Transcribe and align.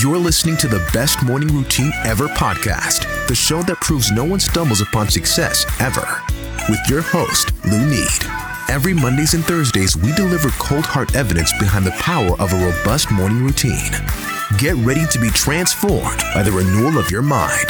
You're 0.00 0.18
listening 0.18 0.56
to 0.58 0.68
the 0.68 0.86
Best 0.92 1.24
Morning 1.24 1.48
Routine 1.48 1.90
Ever 2.04 2.28
podcast, 2.28 3.26
the 3.26 3.34
show 3.34 3.62
that 3.62 3.80
proves 3.80 4.12
no 4.12 4.22
one 4.22 4.38
stumbles 4.38 4.80
upon 4.80 5.08
success 5.08 5.66
ever. 5.80 6.22
With 6.68 6.78
your 6.88 7.02
host, 7.02 7.52
Lou 7.64 7.84
Need. 7.84 8.06
Every 8.68 8.94
Mondays 8.94 9.34
and 9.34 9.44
Thursdays, 9.44 9.96
we 9.96 10.12
deliver 10.12 10.50
cold 10.50 10.84
hard 10.84 11.16
evidence 11.16 11.52
behind 11.58 11.84
the 11.84 11.90
power 11.92 12.38
of 12.38 12.52
a 12.52 12.64
robust 12.64 13.10
morning 13.10 13.42
routine. 13.42 13.90
Get 14.56 14.76
ready 14.76 15.04
to 15.06 15.18
be 15.18 15.30
transformed 15.30 16.22
by 16.32 16.44
the 16.44 16.52
renewal 16.52 16.96
of 16.98 17.10
your 17.10 17.22
mind. 17.22 17.66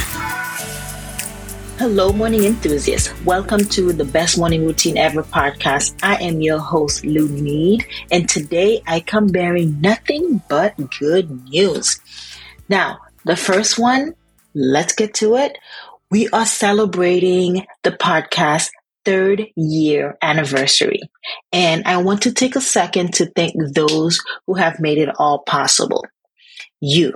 Hello, 1.79 2.13
morning 2.13 2.43
enthusiasts. 2.43 3.15
Welcome 3.25 3.61
to 3.67 3.93
the 3.93 4.05
Best 4.05 4.37
Morning 4.37 4.67
Routine 4.67 4.99
Ever 4.99 5.23
podcast. 5.23 5.95
I 6.03 6.17
am 6.17 6.41
your 6.41 6.59
host, 6.59 7.05
Lou 7.05 7.29
Need, 7.29 7.87
and 8.11 8.29
today 8.29 8.83
I 8.85 8.99
come 8.99 9.29
bearing 9.29 9.81
nothing 9.81 10.43
but 10.49 10.75
good 10.99 11.31
news. 11.45 12.01
Now, 12.69 12.99
the 13.25 13.37
first 13.37 13.79
one, 13.79 14.17
let's 14.55 14.93
get 14.93 15.15
to 15.15 15.37
it. 15.37 15.57
We 16.11 16.29
are 16.31 16.47
celebrating 16.47 17.65
the 17.85 17.93
podcast 17.93 18.71
third 19.05 19.47
year 19.55 20.19
anniversary. 20.21 21.03
And 21.53 21.85
I 21.87 21.99
want 21.99 22.23
to 22.23 22.33
take 22.33 22.57
a 22.57 22.61
second 22.61 23.15
to 23.15 23.27
thank 23.27 23.55
those 23.73 24.19
who 24.49 24.55
have 24.55 24.81
made 24.81 24.99
it 24.99 25.15
all 25.17 25.45
possible. 25.47 26.05
You, 26.81 27.13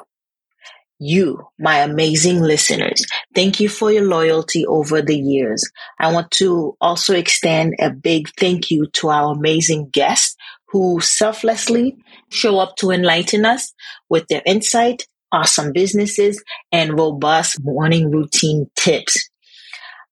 you, 1.02 1.46
my 1.58 1.78
amazing 1.78 2.40
listeners. 2.40 3.04
Thank 3.34 3.58
you 3.60 3.68
for 3.68 3.90
your 3.90 4.04
loyalty 4.04 4.64
over 4.64 5.02
the 5.02 5.18
years. 5.18 5.68
I 5.98 6.12
want 6.12 6.30
to 6.32 6.76
also 6.80 7.14
extend 7.14 7.74
a 7.80 7.90
big 7.90 8.28
thank 8.38 8.70
you 8.70 8.86
to 8.94 9.08
our 9.08 9.34
amazing 9.34 9.88
guests 9.90 10.36
who 10.68 11.00
selflessly 11.00 11.96
show 12.30 12.58
up 12.58 12.76
to 12.76 12.90
enlighten 12.90 13.44
us 13.44 13.74
with 14.08 14.26
their 14.28 14.42
insight, 14.46 15.02
awesome 15.32 15.72
businesses, 15.72 16.42
and 16.70 16.98
robust 16.98 17.58
morning 17.62 18.10
routine 18.10 18.70
tips. 18.76 19.28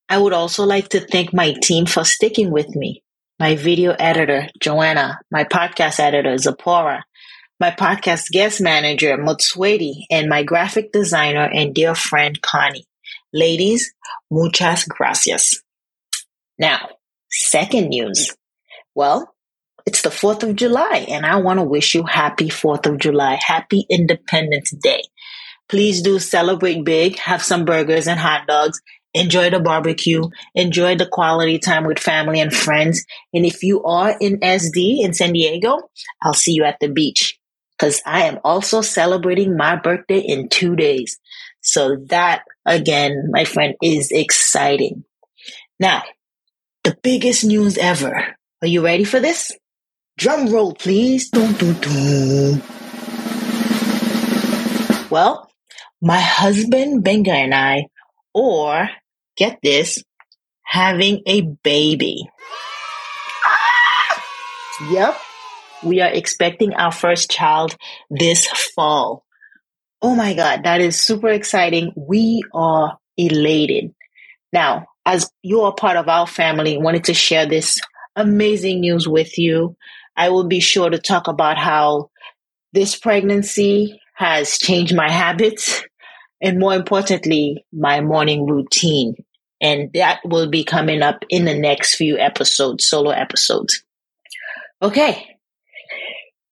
I 0.08 0.18
would 0.18 0.32
also 0.32 0.64
like 0.64 0.88
to 0.88 1.00
thank 1.00 1.32
my 1.32 1.54
team 1.62 1.86
for 1.86 2.04
sticking 2.04 2.50
with 2.50 2.68
me. 2.74 3.02
My 3.38 3.54
video 3.54 3.92
editor, 3.92 4.48
Joanna, 4.60 5.18
my 5.30 5.44
podcast 5.44 6.00
editor, 6.00 6.36
Zipporah, 6.36 7.04
my 7.60 7.70
podcast 7.70 8.30
guest 8.30 8.58
manager, 8.58 9.18
Mutswedi, 9.18 10.04
and 10.10 10.30
my 10.30 10.42
graphic 10.42 10.92
designer 10.92 11.44
and 11.44 11.74
dear 11.74 11.94
friend, 11.94 12.40
Connie. 12.40 12.86
Ladies, 13.34 13.92
muchas 14.30 14.86
gracias. 14.86 15.62
Now, 16.58 16.88
second 17.30 17.88
news. 17.88 18.34
Well, 18.94 19.34
it's 19.84 20.00
the 20.00 20.08
4th 20.08 20.42
of 20.42 20.56
July, 20.56 21.04
and 21.06 21.26
I 21.26 21.36
want 21.36 21.58
to 21.58 21.64
wish 21.64 21.94
you 21.94 22.04
happy 22.04 22.48
4th 22.48 22.86
of 22.86 22.98
July. 22.98 23.38
Happy 23.38 23.84
Independence 23.90 24.70
Day. 24.70 25.02
Please 25.68 26.00
do 26.00 26.18
celebrate 26.18 26.82
big, 26.82 27.18
have 27.18 27.42
some 27.42 27.66
burgers 27.66 28.08
and 28.08 28.18
hot 28.18 28.46
dogs, 28.48 28.80
enjoy 29.12 29.50
the 29.50 29.60
barbecue, 29.60 30.22
enjoy 30.54 30.96
the 30.96 31.06
quality 31.06 31.58
time 31.58 31.84
with 31.84 31.98
family 31.98 32.40
and 32.40 32.54
friends. 32.54 33.04
And 33.34 33.44
if 33.44 33.62
you 33.62 33.82
are 33.84 34.16
in 34.18 34.40
SD 34.40 35.04
in 35.04 35.12
San 35.12 35.34
Diego, 35.34 35.90
I'll 36.22 36.32
see 36.32 36.52
you 36.52 36.64
at 36.64 36.78
the 36.80 36.88
beach 36.88 37.39
because 37.80 38.02
I 38.04 38.24
am 38.24 38.38
also 38.44 38.82
celebrating 38.82 39.56
my 39.56 39.76
birthday 39.76 40.18
in 40.18 40.50
two 40.50 40.76
days. 40.76 41.18
So 41.62 41.96
that 42.08 42.42
again, 42.66 43.30
my 43.30 43.44
friend, 43.44 43.74
is 43.82 44.10
exciting. 44.10 45.04
Now, 45.78 46.02
the 46.84 46.96
biggest 47.02 47.42
news 47.42 47.78
ever. 47.78 48.36
Are 48.60 48.68
you 48.68 48.84
ready 48.84 49.04
for 49.04 49.18
this? 49.18 49.50
Drum 50.18 50.52
roll, 50.52 50.74
please. 50.74 51.30
Dun, 51.30 51.54
dun, 51.54 51.80
dun. 51.80 52.62
Well, 55.08 55.50
my 56.02 56.20
husband 56.20 57.02
Benga 57.02 57.32
and 57.32 57.54
I, 57.54 57.86
or 58.34 58.90
get 59.36 59.58
this, 59.62 60.04
having 60.64 61.22
a 61.26 61.42
baby. 61.62 62.28
Yep, 64.90 65.20
we 65.82 66.00
are 66.00 66.10
expecting 66.10 66.74
our 66.74 66.92
first 66.92 67.30
child 67.30 67.76
this 68.10 68.46
fall. 68.74 69.24
Oh 70.02 70.14
my 70.14 70.34
God, 70.34 70.64
that 70.64 70.80
is 70.80 71.00
super 71.00 71.28
exciting. 71.28 71.92
We 71.96 72.42
are 72.54 72.98
elated. 73.16 73.94
Now, 74.52 74.86
as 75.04 75.30
you 75.42 75.62
are 75.62 75.74
part 75.74 75.96
of 75.96 76.08
our 76.08 76.26
family, 76.26 76.78
wanted 76.78 77.04
to 77.04 77.14
share 77.14 77.46
this 77.46 77.80
amazing 78.16 78.80
news 78.80 79.06
with 79.06 79.38
you. 79.38 79.76
I 80.16 80.30
will 80.30 80.46
be 80.46 80.60
sure 80.60 80.90
to 80.90 80.98
talk 80.98 81.28
about 81.28 81.58
how 81.58 82.10
this 82.72 82.96
pregnancy 82.96 84.00
has 84.14 84.58
changed 84.58 84.94
my 84.94 85.10
habits 85.10 85.82
and 86.40 86.58
more 86.58 86.74
importantly, 86.74 87.64
my 87.72 88.00
morning 88.00 88.46
routine. 88.46 89.14
And 89.60 89.92
that 89.92 90.20
will 90.24 90.48
be 90.48 90.64
coming 90.64 91.02
up 91.02 91.24
in 91.28 91.44
the 91.44 91.54
next 91.54 91.96
few 91.96 92.18
episodes, 92.18 92.86
solo 92.86 93.10
episodes. 93.10 93.82
Okay. 94.80 95.39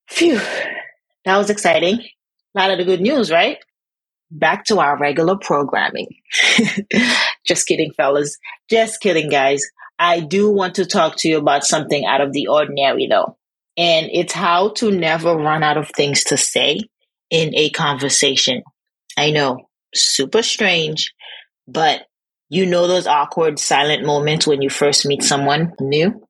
Phew. 0.09 0.39
That 1.25 1.37
was 1.37 1.49
exciting. 1.49 1.99
A 1.99 2.59
lot 2.59 2.71
of 2.71 2.77
the 2.77 2.85
good 2.85 3.01
news, 3.01 3.31
right? 3.31 3.57
Back 4.31 4.65
to 4.65 4.79
our 4.79 4.97
regular 4.97 5.37
programming. 5.37 6.07
Just 7.45 7.67
kidding, 7.67 7.91
fellas. 7.95 8.37
Just 8.69 9.01
kidding, 9.01 9.29
guys. 9.29 9.63
I 9.97 10.19
do 10.19 10.49
want 10.49 10.75
to 10.75 10.85
talk 10.85 11.15
to 11.17 11.27
you 11.27 11.37
about 11.37 11.63
something 11.63 12.05
out 12.05 12.21
of 12.21 12.31
the 12.33 12.47
ordinary, 12.47 13.07
though. 13.07 13.37
And 13.77 14.09
it's 14.11 14.33
how 14.33 14.69
to 14.73 14.91
never 14.91 15.35
run 15.35 15.63
out 15.63 15.77
of 15.77 15.89
things 15.89 16.23
to 16.25 16.37
say 16.37 16.81
in 17.29 17.55
a 17.55 17.69
conversation. 17.69 18.63
I 19.17 19.31
know 19.31 19.69
super 19.93 20.41
strange, 20.43 21.13
but 21.67 22.01
you 22.49 22.65
know 22.65 22.87
those 22.87 23.07
awkward 23.07 23.59
silent 23.59 24.05
moments 24.05 24.47
when 24.47 24.61
you 24.61 24.69
first 24.69 25.05
meet 25.05 25.23
someone 25.23 25.73
new? 25.79 26.25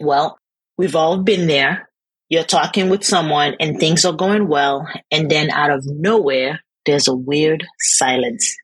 Well, 0.00 0.38
we've 0.76 0.94
all 0.96 1.22
been 1.22 1.48
there. 1.48 1.87
You're 2.28 2.44
talking 2.44 2.90
with 2.90 3.04
someone 3.04 3.54
and 3.58 3.78
things 3.78 4.04
are 4.04 4.12
going 4.12 4.48
well, 4.48 4.86
and 5.10 5.30
then 5.30 5.50
out 5.50 5.70
of 5.70 5.84
nowhere, 5.86 6.60
there's 6.84 7.08
a 7.08 7.14
weird 7.14 7.66
silence. 7.78 8.54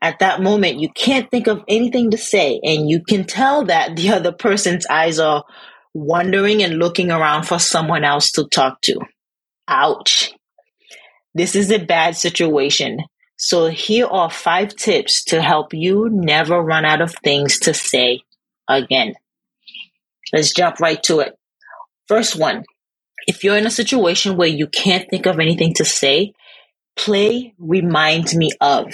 At 0.00 0.20
that 0.20 0.42
moment, 0.42 0.80
you 0.80 0.88
can't 0.88 1.30
think 1.30 1.46
of 1.46 1.62
anything 1.68 2.10
to 2.10 2.18
say, 2.18 2.60
and 2.62 2.88
you 2.88 3.02
can 3.02 3.24
tell 3.24 3.64
that 3.66 3.96
the 3.96 4.10
other 4.10 4.32
person's 4.32 4.86
eyes 4.86 5.18
are 5.18 5.44
wandering 5.94 6.62
and 6.62 6.78
looking 6.78 7.10
around 7.10 7.44
for 7.44 7.58
someone 7.58 8.04
else 8.04 8.32
to 8.32 8.46
talk 8.48 8.80
to. 8.82 9.00
Ouch. 9.68 10.32
This 11.34 11.56
is 11.56 11.70
a 11.70 11.78
bad 11.78 12.16
situation 12.16 12.98
so 13.44 13.66
here 13.66 14.06
are 14.06 14.30
five 14.30 14.76
tips 14.76 15.24
to 15.24 15.42
help 15.42 15.74
you 15.74 16.08
never 16.12 16.62
run 16.62 16.84
out 16.84 17.00
of 17.00 17.12
things 17.24 17.58
to 17.58 17.74
say 17.74 18.20
again. 18.68 19.14
Let's 20.32 20.54
jump 20.54 20.78
right 20.78 21.02
to 21.02 21.18
it. 21.18 21.36
First 22.06 22.38
one, 22.38 22.62
if 23.26 23.44
you're 23.44 23.56
in 23.56 23.66
a 23.66 23.70
situation 23.70 24.36
where 24.36 24.48
you 24.48 24.66
can't 24.66 25.08
think 25.08 25.26
of 25.26 25.38
anything 25.38 25.74
to 25.74 25.84
say, 25.84 26.32
play 26.96 27.54
reminds 27.58 28.34
me 28.34 28.50
of. 28.60 28.86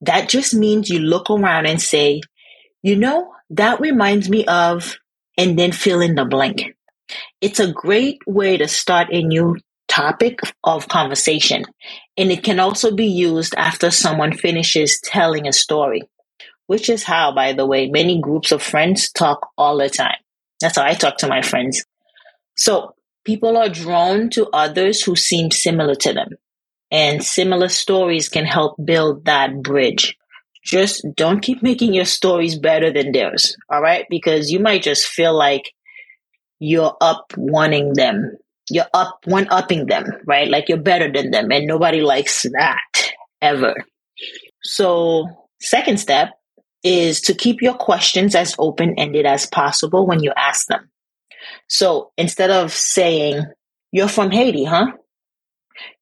That 0.00 0.28
just 0.28 0.54
means 0.54 0.90
you 0.90 1.00
look 1.00 1.30
around 1.30 1.66
and 1.66 1.80
say, 1.80 2.20
you 2.82 2.96
know, 2.96 3.32
that 3.50 3.80
reminds 3.80 4.28
me 4.28 4.44
of, 4.46 4.96
and 5.36 5.58
then 5.58 5.72
fill 5.72 6.00
in 6.00 6.14
the 6.14 6.24
blank. 6.24 6.74
It's 7.40 7.60
a 7.60 7.72
great 7.72 8.18
way 8.26 8.56
to 8.56 8.68
start 8.68 9.08
a 9.10 9.22
new 9.22 9.56
topic 9.88 10.40
of 10.62 10.88
conversation, 10.88 11.64
and 12.16 12.32
it 12.32 12.42
can 12.42 12.58
also 12.58 12.94
be 12.94 13.06
used 13.06 13.54
after 13.56 13.90
someone 13.90 14.32
finishes 14.32 15.00
telling 15.02 15.46
a 15.46 15.52
story, 15.52 16.02
which 16.66 16.88
is 16.88 17.04
how, 17.04 17.34
by 17.34 17.52
the 17.52 17.66
way, 17.66 17.88
many 17.88 18.20
groups 18.20 18.52
of 18.52 18.62
friends 18.62 19.10
talk 19.12 19.48
all 19.56 19.78
the 19.78 19.90
time. 19.90 20.16
That's 20.60 20.76
how 20.76 20.84
I 20.84 20.94
talk 20.94 21.18
to 21.18 21.28
my 21.28 21.42
friends. 21.42 21.84
So, 22.56 22.93
people 23.24 23.56
are 23.56 23.68
drawn 23.68 24.30
to 24.30 24.48
others 24.52 25.02
who 25.02 25.16
seem 25.16 25.50
similar 25.50 25.94
to 25.96 26.12
them, 26.12 26.30
and 26.90 27.22
similar 27.22 27.68
stories 27.68 28.28
can 28.28 28.44
help 28.44 28.76
build 28.84 29.24
that 29.24 29.62
bridge. 29.62 30.16
Just 30.64 31.04
don't 31.14 31.42
keep 31.42 31.62
making 31.62 31.92
your 31.92 32.06
stories 32.06 32.58
better 32.58 32.92
than 32.92 33.12
theirs, 33.12 33.56
all 33.70 33.82
right? 33.82 34.06
Because 34.08 34.50
you 34.50 34.60
might 34.60 34.82
just 34.82 35.06
feel 35.06 35.36
like 35.36 35.72
you're 36.58 36.96
up 37.00 37.32
wanting 37.36 37.92
them 37.94 38.38
you're 38.70 38.86
up 38.94 39.20
one 39.24 39.46
upping 39.50 39.86
them, 39.86 40.04
right? 40.26 40.48
Like 40.48 40.68
you're 40.68 40.78
better 40.78 41.10
than 41.10 41.30
them, 41.30 41.50
and 41.52 41.66
nobody 41.66 42.00
likes 42.00 42.42
that 42.42 43.12
ever. 43.42 43.74
So, 44.62 45.26
second 45.60 45.98
step 45.98 46.30
is 46.82 47.20
to 47.22 47.34
keep 47.34 47.60
your 47.60 47.74
questions 47.74 48.34
as 48.34 48.54
open 48.58 48.94
ended 48.98 49.26
as 49.26 49.46
possible 49.46 50.06
when 50.06 50.22
you 50.22 50.32
ask 50.36 50.66
them. 50.66 50.90
So, 51.74 52.12
instead 52.16 52.52
of 52.52 52.72
saying, 52.72 53.46
You're 53.90 54.06
from 54.06 54.30
Haiti, 54.30 54.62
huh? 54.62 54.92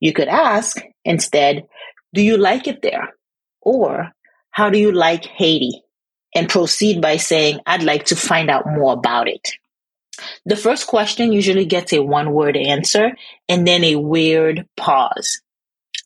You 0.01 0.13
could 0.13 0.29
ask 0.29 0.77
instead, 1.03 1.65
Do 2.13 2.21
you 2.21 2.37
like 2.37 2.67
it 2.69 2.83
there? 2.83 3.15
Or, 3.63 4.13
How 4.51 4.69
do 4.69 4.79
you 4.79 4.93
like 4.93 5.25
Haiti? 5.25 5.83
And 6.35 6.47
proceed 6.47 7.01
by 7.01 7.17
saying, 7.17 7.61
I'd 7.65 7.83
like 7.83 8.05
to 8.07 8.17
find 8.17 8.51
out 8.51 8.67
more 8.67 8.93
about 8.93 9.29
it. 9.29 9.49
The 10.45 10.59
first 10.59 10.89
question 10.89 11.33
usually 11.33 11.65
gets 11.65 11.95
a 11.95 12.03
one 12.03 12.33
word 12.35 12.59
answer 12.59 13.13
and 13.49 13.67
then 13.67 13.83
a 13.83 13.97
weird 13.97 14.67
pause. 14.77 15.41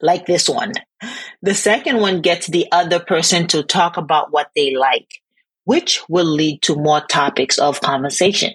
like 0.01 0.27
this 0.27 0.49
one. 0.49 0.75
The 1.43 1.55
second 1.55 2.01
one 2.01 2.21
gets 2.21 2.47
the 2.47 2.67
other 2.71 3.01
person 3.01 3.49
to 3.49 3.65
talk 3.65 3.97
about 3.97 4.31
what 4.31 4.51
they 4.55 4.77
like, 4.77 5.09
which 5.65 6.03
will 6.09 6.31
lead 6.41 6.63
to 6.63 6.77
more 6.77 7.01
topics 7.01 7.59
of 7.59 7.81
conversation. 7.81 8.55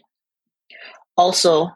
Also, 1.18 1.70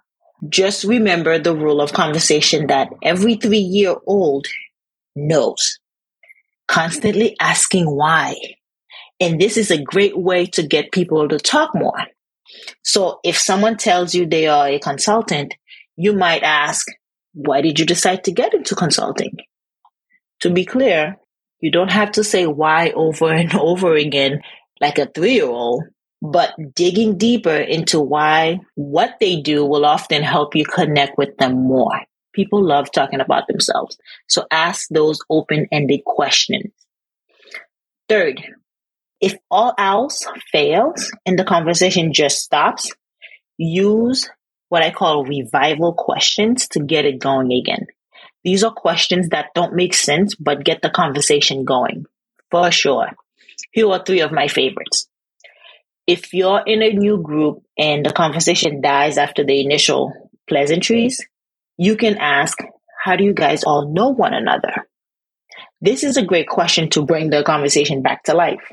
just 0.50 0.84
remember 0.84 1.40
the 1.40 1.56
rule 1.56 1.82
of 1.82 1.94
conversation 1.94 2.68
that 2.68 2.90
every 3.04 3.36
three 3.36 3.58
year 3.58 3.96
old 4.06 4.46
knows. 5.16 5.80
Constantly 6.68 7.36
asking 7.40 7.86
why. 7.86 8.36
And 9.20 9.40
this 9.40 9.56
is 9.56 9.72
a 9.72 9.82
great 9.82 10.18
way 10.18 10.46
to 10.48 10.64
get 10.64 10.92
people 10.92 11.28
to 11.30 11.38
talk 11.38 11.74
more. 11.74 12.08
So 12.84 13.20
if 13.24 13.38
someone 13.38 13.78
tells 13.78 14.14
you 14.14 14.26
they 14.26 14.48
are 14.48 14.68
a 14.68 14.80
consultant, 14.80 15.54
you 15.96 16.14
might 16.14 16.44
ask, 16.44 16.86
why 17.34 17.62
did 17.62 17.80
you 17.80 17.86
decide 17.86 18.24
to 18.26 18.32
get 18.32 18.54
into 18.54 18.76
consulting? 18.76 19.38
To 20.42 20.50
be 20.50 20.66
clear, 20.66 21.18
you 21.60 21.72
don't 21.72 21.92
have 21.92 22.12
to 22.14 22.24
say 22.24 22.46
why 22.46 22.92
over 22.92 23.32
and 23.32 23.54
over 23.56 23.96
again 23.96 24.42
like 24.82 24.98
a 24.98 25.06
three 25.06 25.36
year 25.36 25.48
old, 25.48 25.84
but 26.22 26.54
digging 26.74 27.18
deeper 27.18 27.56
into 27.56 28.00
why 28.00 28.60
what 28.76 29.16
they 29.20 29.42
do 29.42 29.66
will 29.66 29.86
often 29.86 30.24
help 30.24 30.56
you 30.56 30.66
connect 30.66 31.18
with 31.18 31.38
them 31.38 31.54
more. 31.54 32.02
People 32.34 32.64
love 32.64 32.92
talking 32.92 33.22
about 33.22 33.48
themselves. 33.48 33.98
So 34.28 34.46
ask 34.52 34.88
those 34.90 35.20
open 35.30 35.68
ended 35.72 36.04
questions. 36.06 36.74
Third, 38.10 38.44
if 39.22 39.36
all 39.50 39.74
else 39.78 40.26
fails 40.52 41.12
and 41.26 41.40
the 41.40 41.46
conversation 41.46 42.14
just 42.14 42.40
stops, 42.40 42.92
use 43.58 44.30
what 44.70 44.84
I 44.84 44.92
call 44.92 45.26
revival 45.26 45.94
questions 45.94 46.68
to 46.70 46.80
get 46.80 47.06
it 47.06 47.20
going 47.20 47.52
again. 47.54 47.88
These 48.44 48.64
are 48.64 48.72
questions 48.72 49.30
that 49.30 49.54
don't 49.56 49.74
make 49.74 49.94
sense, 49.94 50.36
but 50.36 50.64
get 50.64 50.82
the 50.82 50.90
conversation 50.90 51.66
going 51.66 52.06
for 52.52 52.70
sure. 52.72 53.12
Here 53.72 53.90
are 53.90 54.04
three 54.04 54.22
of 54.22 54.32
my 54.32 54.48
favorites. 54.48 55.08
If 56.08 56.34
you're 56.34 56.62
in 56.66 56.84
a 56.84 56.94
new 56.94 57.22
group 57.22 57.64
and 57.78 58.06
the 58.06 58.14
conversation 58.14 58.82
dies 58.82 59.18
after 59.18 59.44
the 59.44 59.60
initial 59.60 60.14
pleasantries, 60.48 61.26
you 61.78 61.98
can 61.98 62.18
ask, 62.18 62.58
how 63.04 63.16
do 63.16 63.24
you 63.24 63.34
guys 63.34 63.64
all 63.64 63.92
know 63.92 64.10
one 64.10 64.34
another? 64.34 64.88
This 65.82 66.04
is 66.04 66.18
a 66.18 66.26
great 66.26 66.48
question 66.48 66.90
to 66.92 67.06
bring 67.06 67.30
the 67.30 67.44
conversation 67.44 68.02
back 68.02 68.24
to 68.24 68.34
life. 68.34 68.72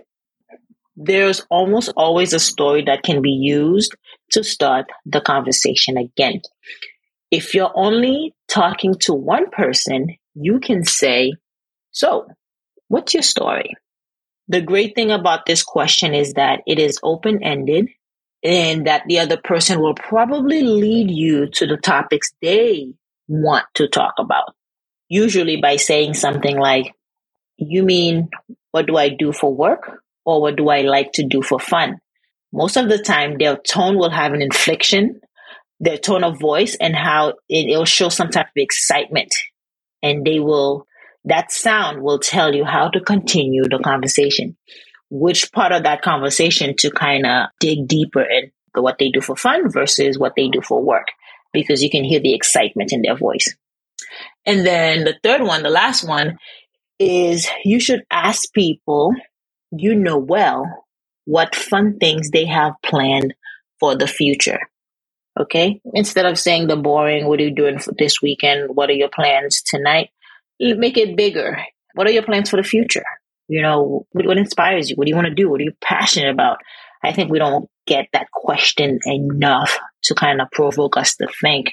There's 0.97 1.41
almost 1.51 1.93
always 1.97 2.35
a 2.35 2.39
story 2.39 2.85
that 2.85 3.03
can 3.03 3.23
be 3.23 3.31
used 3.31 3.95
to 4.33 4.45
start 4.45 4.87
the 5.07 5.21
conversation 5.21 5.97
again. 5.97 6.43
If 7.31 7.55
you're 7.55 7.73
only 7.75 8.35
talking 8.49 8.95
to 9.01 9.15
one 9.15 9.51
person, 9.51 10.17
you 10.35 10.61
can 10.61 10.85
say, 10.85 11.33
So, 11.93 12.27
what's 12.89 13.15
your 13.15 13.23
story? 13.23 13.71
The 14.49 14.61
great 14.61 14.95
thing 14.95 15.11
about 15.11 15.47
this 15.47 15.63
question 15.63 16.15
is 16.15 16.35
that 16.35 16.61
it 16.67 16.79
is 16.79 16.99
open 17.03 17.43
ended 17.43 17.89
and 18.43 18.87
that 18.87 19.05
the 19.07 19.21
other 19.21 19.37
person 19.37 19.81
will 19.81 19.95
probably 19.95 20.63
lead 20.63 21.11
you 21.11 21.49
to 21.49 21.67
the 21.67 21.77
topics 21.77 22.33
they 22.43 22.95
want 23.29 23.67
to 23.75 23.89
talk 23.89 24.15
about. 24.19 24.55
Usually 25.09 25.61
by 25.61 25.77
saying 25.77 26.15
something 26.15 26.59
like, 26.59 26.93
You 27.57 27.83
mean, 27.83 28.31
what 28.73 28.87
do 28.87 28.97
I 28.97 29.11
do 29.11 29.33
for 29.33 29.55
work? 29.55 30.01
Or 30.25 30.41
what 30.41 30.57
do 30.57 30.69
I 30.69 30.83
like 30.83 31.13
to 31.15 31.27
do 31.27 31.43
for 31.43 31.59
fun? 31.59 31.99
most 32.53 32.77
of 32.77 32.89
the 32.89 32.99
time 32.99 33.39
their 33.39 33.57
tone 33.57 33.97
will 33.97 34.11
have 34.11 34.33
an 34.33 34.43
inflection, 34.43 35.21
their 35.81 35.97
tone 35.97 36.23
of 36.23 36.39
voice, 36.39 36.77
and 36.81 36.95
how 36.95 37.35
it, 37.49 37.77
will 37.77 37.85
show 37.85 38.09
some 38.09 38.29
type 38.29 38.47
of 38.47 38.53
excitement. 38.57 39.35
And 40.03 40.25
they 40.25 40.39
will, 40.39 40.87
that 41.25 41.53
sound 41.53 42.03
will 42.03 42.19
tell 42.19 42.55
you 42.55 42.65
how 42.65 42.89
to 42.89 43.01
continue 43.01 43.63
the 43.65 43.79
conversation, 43.79 44.57
which 45.11 45.53
part 45.53 45.73
of 45.73 45.85
that 45.85 46.03
conversation 46.03 46.75
to 46.79 46.91
kind 46.91 47.27
of 47.27 47.49
dig 47.61 47.87
deeper 47.87 48.23
in 48.23 48.51
what 48.75 48.99
they 48.99 49.11
do 49.11 49.21
for 49.21 49.37
fun 49.37 49.71
versus 49.71 50.19
what 50.19 50.33
they 50.37 50.49
do 50.49 50.61
for 50.61 50.83
work, 50.83 51.09
because 51.53 51.83
you 51.83 51.91
can 51.91 52.05
hear 52.05 52.21
the 52.21 52.35
excitement 52.35 52.93
in 52.93 53.03
their 53.03 53.17
voice. 53.17 53.55
And 54.45 54.67
then 54.67 55.05
the 55.05 55.15
third 55.23 55.43
one, 55.43 55.63
the 55.63 55.71
last 55.71 56.07
one, 56.07 56.39
is 56.99 57.49
you 57.65 57.81
should 57.81 58.03
ask 58.11 58.53
people 58.53 59.13
you 59.71 59.95
know 59.95 60.19
well 60.19 60.67
what 61.25 61.55
fun 61.55 61.99
things 61.99 62.31
they 62.31 62.47
have 62.47 62.75
planned 62.85 63.35
for 63.79 63.97
the 63.97 64.07
future. 64.07 64.59
Okay. 65.39 65.81
Instead 65.95 66.27
of 66.27 66.39
saying 66.39 66.67
the 66.67 66.77
boring, 66.77 67.27
what 67.27 67.41
are 67.41 67.45
you 67.45 67.55
doing 67.55 67.79
this 67.99 68.21
weekend? 68.21 68.71
What 68.75 68.91
are 68.91 68.95
your 68.95 69.09
plans 69.09 69.63
tonight? 69.63 70.11
Make 70.63 70.97
it 70.97 71.17
bigger. 71.17 71.59
What 71.95 72.07
are 72.07 72.13
your 72.13 72.23
plans 72.23 72.51
for 72.51 72.57
the 72.57 72.63
future? 72.63 73.05
You 73.49 73.63
know, 73.63 74.07
what, 74.13 74.27
what 74.27 74.39
inspires 74.39 74.89
you? 74.89 74.97
What 74.97 75.07
do 75.07 75.11
you 75.11 75.17
want 75.17 75.29
to 75.29 75.35
do? 75.35 75.51
What 75.51 75.61
are 75.61 75.65
you 75.65 75.75
passionate 75.83 76.31
about? 76.31 76.59
I 77.03 77.13
think 77.13 77.31
we 77.31 77.39
don't 77.39 77.69
get 77.87 78.07
that 78.13 78.31
question 78.31 79.01
enough 79.05 79.79
to 80.05 80.15
kind 80.15 80.41
of 80.41 80.51
provoke 80.53 80.97
us 80.97 81.17
to 81.17 81.29
think 81.41 81.73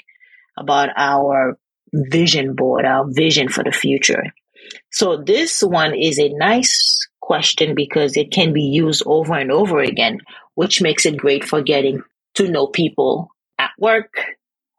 about 0.57 0.89
our 0.97 1.57
vision 1.93 2.55
board, 2.55 2.85
our 2.85 3.05
vision 3.07 3.49
for 3.49 3.63
the 3.63 3.71
future. 3.71 4.23
So 4.91 5.17
this 5.17 5.61
one 5.61 5.95
is 5.95 6.19
a 6.19 6.29
nice 6.29 7.07
question 7.21 7.75
because 7.75 8.17
it 8.17 8.31
can 8.31 8.53
be 8.53 8.63
used 8.63 9.03
over 9.05 9.35
and 9.35 9.51
over 9.51 9.79
again, 9.79 10.19
which 10.55 10.81
makes 10.81 11.05
it 11.05 11.17
great 11.17 11.45
for 11.45 11.61
getting 11.61 12.01
to 12.35 12.49
know 12.49 12.67
people 12.67 13.29
at 13.57 13.71
work, 13.77 14.13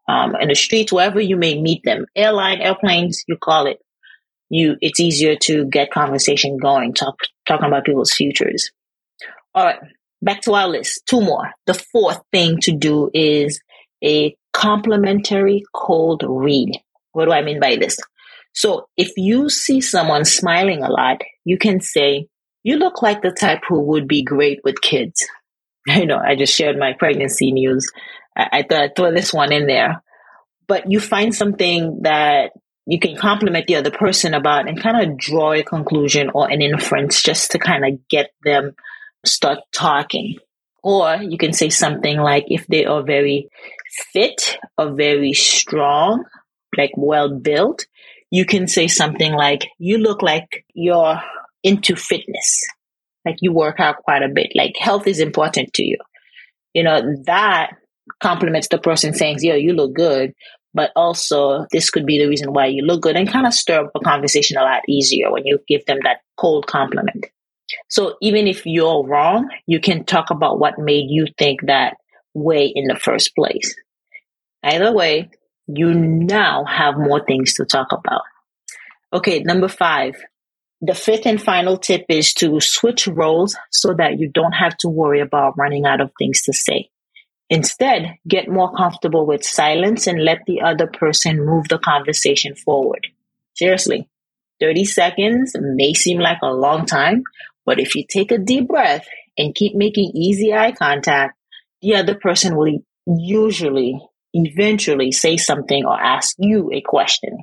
um, 0.07 0.35
in 0.35 0.49
the 0.49 0.55
streets, 0.55 0.91
wherever 0.91 1.19
you 1.19 1.37
may 1.37 1.59
meet 1.59 1.81
them. 1.83 2.05
Airline, 2.15 2.59
airplanes, 2.59 3.23
you 3.27 3.37
call 3.37 3.67
it. 3.67 3.79
You, 4.51 4.75
it's 4.81 4.99
easier 4.99 5.37
to 5.43 5.63
get 5.63 5.91
conversation 5.91 6.57
going, 6.57 6.93
talk, 6.93 7.15
talking 7.47 7.67
about 7.67 7.85
people's 7.85 8.11
futures. 8.11 8.69
All 9.55 9.63
right, 9.63 9.79
back 10.21 10.41
to 10.41 10.53
our 10.55 10.67
list. 10.67 11.03
Two 11.09 11.21
more. 11.21 11.51
The 11.67 11.73
fourth 11.73 12.19
thing 12.33 12.57
to 12.63 12.73
do 12.73 13.09
is 13.13 13.61
a 14.03 14.35
complimentary 14.51 15.63
cold 15.73 16.23
read. 16.27 16.73
What 17.13 17.25
do 17.25 17.31
I 17.31 17.43
mean 17.43 17.61
by 17.61 17.77
this? 17.77 17.97
So 18.53 18.87
if 18.97 19.13
you 19.15 19.49
see 19.49 19.79
someone 19.79 20.25
smiling 20.25 20.83
a 20.83 20.91
lot, 20.91 21.21
you 21.45 21.57
can 21.57 21.79
say, 21.79 22.27
you 22.63 22.75
look 22.75 23.01
like 23.01 23.21
the 23.21 23.31
type 23.31 23.61
who 23.69 23.79
would 23.83 24.05
be 24.05 24.21
great 24.21 24.59
with 24.65 24.81
kids. 24.81 25.25
I 25.87 26.03
know 26.03 26.17
I 26.17 26.35
just 26.35 26.53
shared 26.53 26.77
my 26.77 26.91
pregnancy 26.91 27.53
news. 27.53 27.89
I, 28.35 28.49
I 28.51 28.63
thought 28.63 28.83
I'd 28.83 28.95
throw 28.97 29.13
this 29.13 29.33
one 29.33 29.53
in 29.53 29.65
there. 29.65 30.03
But 30.67 30.91
you 30.91 30.99
find 30.99 31.33
something 31.33 32.01
that 32.03 32.51
you 32.91 32.99
can 32.99 33.15
compliment 33.15 33.67
the 33.67 33.77
other 33.77 33.89
person 33.89 34.33
about 34.33 34.67
and 34.67 34.81
kind 34.81 35.01
of 35.01 35.17
draw 35.17 35.53
a 35.53 35.63
conclusion 35.63 36.29
or 36.33 36.51
an 36.51 36.61
inference 36.61 37.23
just 37.23 37.51
to 37.51 37.57
kind 37.57 37.85
of 37.85 38.05
get 38.09 38.31
them 38.43 38.75
start 39.25 39.59
talking. 39.73 40.35
Or 40.83 41.15
you 41.15 41.37
can 41.37 41.53
say 41.53 41.69
something 41.69 42.17
like 42.17 42.43
if 42.47 42.67
they 42.67 42.85
are 42.85 43.01
very 43.01 43.47
fit 44.11 44.57
or 44.77 44.93
very 44.93 45.31
strong, 45.31 46.25
like 46.77 46.91
well 46.97 47.33
built, 47.33 47.85
you 48.29 48.43
can 48.45 48.67
say 48.67 48.89
something 48.89 49.31
like, 49.31 49.69
you 49.77 49.97
look 49.97 50.21
like 50.21 50.65
you're 50.73 51.21
into 51.63 51.95
fitness. 51.95 52.61
Like 53.23 53.37
you 53.39 53.53
work 53.53 53.79
out 53.79 54.03
quite 54.03 54.21
a 54.21 54.27
bit. 54.27 54.51
Like 54.53 54.75
health 54.77 55.07
is 55.07 55.21
important 55.21 55.73
to 55.75 55.83
you. 55.83 55.97
You 56.73 56.83
know, 56.83 57.15
that 57.23 57.71
compliments 58.19 58.67
the 58.67 58.79
person 58.79 59.13
saying, 59.13 59.37
yo, 59.39 59.55
you 59.55 59.71
look 59.71 59.93
good. 59.93 60.33
But 60.73 60.91
also, 60.95 61.65
this 61.71 61.89
could 61.89 62.05
be 62.05 62.17
the 62.17 62.27
reason 62.27 62.53
why 62.53 62.67
you 62.67 62.83
look 62.83 63.01
good 63.01 63.17
and 63.17 63.29
kind 63.29 63.45
of 63.45 63.53
stir 63.53 63.85
up 63.85 63.91
a 63.95 63.99
conversation 63.99 64.57
a 64.57 64.61
lot 64.61 64.83
easier 64.87 65.31
when 65.31 65.45
you 65.45 65.59
give 65.67 65.85
them 65.85 65.99
that 66.03 66.21
cold 66.37 66.65
compliment. 66.65 67.25
So 67.89 68.15
even 68.21 68.47
if 68.47 68.65
you're 68.65 69.05
wrong, 69.05 69.49
you 69.67 69.79
can 69.79 70.05
talk 70.05 70.29
about 70.29 70.59
what 70.59 70.79
made 70.79 71.05
you 71.09 71.27
think 71.37 71.61
that 71.67 71.97
way 72.33 72.71
in 72.73 72.87
the 72.87 72.95
first 72.95 73.35
place. 73.35 73.75
Either 74.63 74.93
way, 74.93 75.29
you 75.67 75.93
now 75.93 76.65
have 76.65 76.97
more 76.97 77.23
things 77.25 77.55
to 77.55 77.65
talk 77.65 77.87
about. 77.91 78.21
Okay, 79.13 79.39
number 79.39 79.67
five, 79.67 80.15
the 80.81 80.95
fifth 80.95 81.25
and 81.25 81.41
final 81.41 81.77
tip 81.77 82.05
is 82.09 82.33
to 82.35 82.59
switch 82.59 83.07
roles 83.07 83.55
so 83.71 83.93
that 83.93 84.19
you 84.19 84.29
don't 84.33 84.53
have 84.53 84.75
to 84.77 84.89
worry 84.89 85.19
about 85.19 85.57
running 85.57 85.85
out 85.85 86.01
of 86.01 86.11
things 86.17 86.41
to 86.43 86.53
say. 86.53 86.89
Instead, 87.51 88.15
get 88.25 88.47
more 88.47 88.73
comfortable 88.73 89.25
with 89.25 89.43
silence 89.43 90.07
and 90.07 90.23
let 90.23 90.39
the 90.47 90.61
other 90.61 90.87
person 90.87 91.45
move 91.45 91.67
the 91.67 91.77
conversation 91.77 92.55
forward. 92.55 93.05
Seriously, 93.55 94.07
30 94.61 94.85
seconds 94.85 95.51
may 95.59 95.93
seem 95.93 96.17
like 96.17 96.37
a 96.41 96.53
long 96.53 96.85
time, 96.85 97.23
but 97.65 97.77
if 97.77 97.93
you 97.93 98.05
take 98.09 98.31
a 98.31 98.37
deep 98.37 98.69
breath 98.69 99.05
and 99.37 99.53
keep 99.53 99.75
making 99.75 100.13
easy 100.15 100.53
eye 100.53 100.71
contact, 100.71 101.37
the 101.81 101.95
other 101.95 102.15
person 102.15 102.55
will 102.55 102.79
usually 103.05 103.99
eventually 104.33 105.11
say 105.11 105.35
something 105.35 105.83
or 105.85 105.99
ask 105.99 106.37
you 106.39 106.71
a 106.71 106.79
question. 106.79 107.37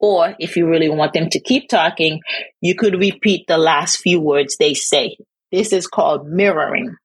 Or 0.00 0.34
if 0.40 0.56
you 0.56 0.68
really 0.68 0.88
want 0.88 1.12
them 1.12 1.28
to 1.30 1.40
keep 1.40 1.68
talking, 1.68 2.20
you 2.60 2.74
could 2.74 2.98
repeat 2.98 3.46
the 3.46 3.58
last 3.58 3.98
few 3.98 4.18
words 4.18 4.56
they 4.56 4.74
say. 4.74 5.16
This 5.52 5.72
is 5.72 5.86
called 5.86 6.26
mirroring. 6.26 6.96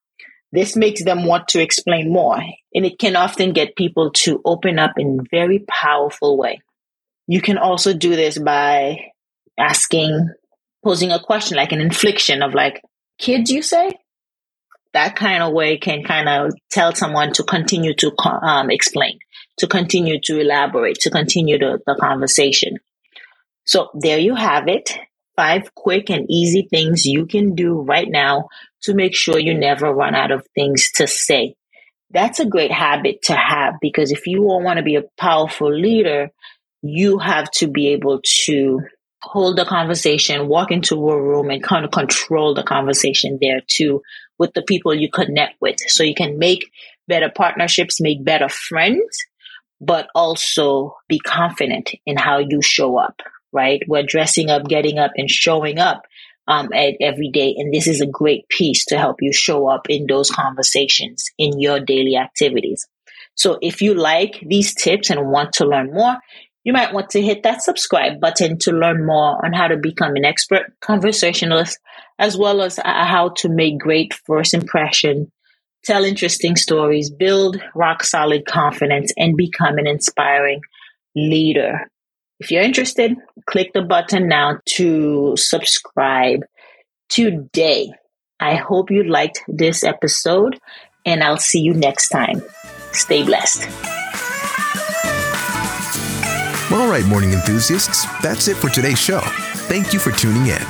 This 0.51 0.75
makes 0.75 1.03
them 1.03 1.25
want 1.25 1.49
to 1.49 1.61
explain 1.61 2.11
more, 2.11 2.39
and 2.73 2.85
it 2.85 2.97
can 2.97 3.15
often 3.15 3.53
get 3.53 3.75
people 3.75 4.11
to 4.23 4.41
open 4.43 4.79
up 4.79 4.93
in 4.97 5.27
very 5.29 5.59
powerful 5.67 6.37
way. 6.37 6.61
You 7.27 7.41
can 7.41 7.59
also 7.59 7.93
do 7.93 8.15
this 8.15 8.39
by 8.39 9.11
asking, 9.59 10.29
posing 10.83 11.11
a 11.11 11.19
question 11.19 11.57
like 11.57 11.71
an 11.71 11.81
infliction 11.81 12.41
of 12.41 12.55
like, 12.55 12.81
kids, 13.19 13.51
you 13.51 13.61
say? 13.61 13.91
That 14.93 15.15
kind 15.15 15.43
of 15.43 15.53
way 15.53 15.77
can 15.77 16.03
kind 16.03 16.27
of 16.27 16.53
tell 16.71 16.95
someone 16.95 17.31
to 17.33 17.43
continue 17.43 17.93
to 17.93 18.11
um, 18.25 18.71
explain, 18.71 19.19
to 19.57 19.67
continue 19.67 20.19
to 20.23 20.39
elaborate, 20.39 20.97
to 21.01 21.11
continue 21.11 21.59
the, 21.59 21.79
the 21.85 21.93
conversation. 21.93 22.79
So 23.65 23.91
there 23.93 24.17
you 24.17 24.33
have 24.33 24.67
it. 24.67 24.97
Five 25.39 25.73
quick 25.73 26.09
and 26.09 26.25
easy 26.29 26.67
things 26.69 27.05
you 27.05 27.25
can 27.25 27.55
do 27.55 27.79
right 27.79 28.09
now 28.09 28.49
to 28.81 28.93
make 28.93 29.15
sure 29.15 29.39
you 29.39 29.57
never 29.57 29.89
run 29.93 30.13
out 30.13 30.31
of 30.31 30.45
things 30.53 30.91
to 30.95 31.07
say. 31.07 31.55
That's 32.11 32.41
a 32.41 32.45
great 32.45 32.73
habit 32.73 33.21
to 33.23 33.35
have 33.35 33.75
because 33.79 34.11
if 34.11 34.27
you 34.27 34.41
want 34.41 34.79
to 34.79 34.83
be 34.83 34.97
a 34.97 35.05
powerful 35.17 35.73
leader, 35.73 36.31
you 36.81 37.19
have 37.19 37.49
to 37.51 37.69
be 37.69 37.93
able 37.93 38.19
to 38.43 38.81
hold 39.21 39.57
the 39.57 39.63
conversation, 39.63 40.49
walk 40.49 40.71
into 40.71 41.09
a 41.09 41.21
room 41.21 41.49
and 41.49 41.63
kind 41.63 41.85
of 41.85 41.91
control 41.91 42.53
the 42.53 42.63
conversation 42.63 43.37
there 43.39 43.61
too 43.65 44.01
with 44.37 44.53
the 44.55 44.61
people 44.61 44.93
you 44.93 45.09
connect 45.09 45.55
with. 45.61 45.77
So 45.87 46.03
you 46.03 46.15
can 46.15 46.37
make 46.37 46.69
better 47.07 47.31
partnerships, 47.33 48.01
make 48.01 48.25
better 48.25 48.49
friends, 48.49 49.25
but 49.79 50.09
also 50.13 50.97
be 51.07 51.17
confident 51.19 51.91
in 52.05 52.17
how 52.17 52.39
you 52.39 52.61
show 52.61 52.97
up, 52.97 53.21
right? 53.51 53.81
We're 53.87 54.03
dressing 54.03 54.49
up, 54.49 54.65
getting 54.67 54.99
up 54.99 55.11
and 55.15 55.29
showing 55.29 55.79
up 55.79 56.03
um, 56.47 56.69
every 56.73 57.29
day. 57.29 57.55
And 57.57 57.73
this 57.73 57.87
is 57.87 58.01
a 58.01 58.07
great 58.07 58.47
piece 58.49 58.85
to 58.85 58.97
help 58.97 59.17
you 59.21 59.31
show 59.31 59.67
up 59.67 59.89
in 59.89 60.07
those 60.07 60.31
conversations 60.31 61.25
in 61.37 61.59
your 61.59 61.79
daily 61.79 62.17
activities. 62.17 62.85
So 63.35 63.57
if 63.61 63.81
you 63.81 63.93
like 63.93 64.43
these 64.45 64.73
tips 64.73 65.09
and 65.09 65.31
want 65.31 65.53
to 65.53 65.65
learn 65.65 65.93
more, 65.93 66.17
you 66.63 66.73
might 66.73 66.93
want 66.93 67.11
to 67.11 67.21
hit 67.21 67.43
that 67.43 67.61
subscribe 67.61 68.19
button 68.19 68.57
to 68.59 68.71
learn 68.71 69.05
more 69.05 69.43
on 69.45 69.53
how 69.53 69.67
to 69.67 69.77
become 69.77 70.15
an 70.15 70.25
expert 70.25 70.73
conversationalist, 70.81 71.79
as 72.17 72.35
well 72.37 72.61
as 72.61 72.79
uh, 72.79 72.83
how 72.83 73.29
to 73.37 73.47
make 73.47 73.79
great 73.79 74.13
first 74.13 74.53
impression, 74.53 75.31
tell 75.85 76.03
interesting 76.03 76.55
stories, 76.55 77.09
build 77.09 77.61
rock 77.75 78.03
solid 78.03 78.45
confidence, 78.45 79.13
and 79.17 79.37
become 79.37 79.77
an 79.77 79.87
inspiring 79.87 80.59
leader. 81.15 81.89
If 82.39 82.51
you're 82.51 82.63
interested, 82.63 83.17
click 83.47 83.73
the 83.73 83.81
button 83.81 84.29
now 84.29 84.59
to 84.77 85.35
subscribe 85.35 86.45
today. 87.09 87.91
I 88.39 88.55
hope 88.55 88.89
you 88.89 89.03
liked 89.03 89.41
this 89.49 89.83
episode, 89.83 90.57
and 91.05 91.21
I'll 91.21 91.37
see 91.37 91.59
you 91.59 91.73
next 91.73 92.07
time. 92.09 92.41
Stay 92.93 93.23
blessed. 93.23 93.67
Well, 96.71 96.83
All 96.83 96.89
right, 96.89 97.05
morning 97.05 97.33
enthusiasts, 97.33 98.05
that's 98.21 98.47
it 98.47 98.55
for 98.55 98.69
today's 98.69 98.99
show. 98.99 99.19
Thank 99.67 99.91
you 99.91 99.99
for 99.99 100.11
tuning 100.11 100.47
in. 100.47 100.61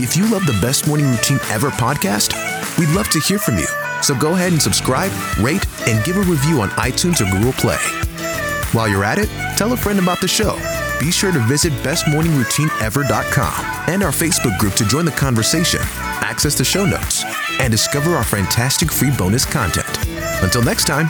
If 0.00 0.16
you 0.16 0.30
love 0.30 0.46
the 0.46 0.58
Best 0.62 0.86
Morning 0.88 1.10
Routine 1.10 1.40
Ever 1.50 1.68
podcast, 1.70 2.32
we'd 2.78 2.88
love 2.90 3.10
to 3.10 3.20
hear 3.20 3.38
from 3.38 3.58
you. 3.58 3.66
So 4.00 4.14
go 4.14 4.34
ahead 4.34 4.52
and 4.52 4.62
subscribe, 4.62 5.12
rate, 5.40 5.66
and 5.86 6.02
give 6.04 6.16
a 6.16 6.22
review 6.22 6.62
on 6.62 6.70
iTunes 6.70 7.20
or 7.20 7.30
Google 7.30 7.52
Play. 7.52 7.76
While 8.72 8.88
you're 8.88 9.04
at 9.04 9.18
it, 9.18 9.28
tell 9.58 9.72
a 9.72 9.76
friend 9.76 9.98
about 9.98 10.20
the 10.20 10.28
show. 10.28 10.56
Be 10.98 11.10
sure 11.12 11.32
to 11.32 11.38
visit 11.40 11.72
bestmorningroutineever.com 11.84 13.64
and 13.88 14.02
our 14.02 14.10
Facebook 14.10 14.58
group 14.58 14.74
to 14.74 14.84
join 14.84 15.04
the 15.04 15.12
conversation, 15.12 15.80
access 15.82 16.56
the 16.56 16.64
show 16.64 16.84
notes, 16.84 17.24
and 17.60 17.70
discover 17.70 18.16
our 18.16 18.24
fantastic 18.24 18.90
free 18.90 19.10
bonus 19.16 19.44
content. 19.44 19.86
Until 20.42 20.62
next 20.62 20.86
time, 20.86 21.08